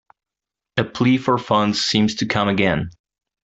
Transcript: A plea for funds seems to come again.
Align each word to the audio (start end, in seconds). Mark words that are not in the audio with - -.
A 0.77 0.83
plea 0.83 1.19
for 1.19 1.37
funds 1.37 1.79
seems 1.81 2.15
to 2.15 2.25
come 2.25 2.47
again. 2.47 2.89